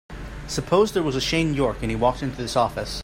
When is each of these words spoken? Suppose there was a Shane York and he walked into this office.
Suppose 0.47 0.93
there 0.93 1.03
was 1.03 1.15
a 1.15 1.21
Shane 1.21 1.53
York 1.53 1.77
and 1.83 1.91
he 1.91 1.95
walked 1.95 2.23
into 2.23 2.35
this 2.37 2.55
office. 2.55 2.99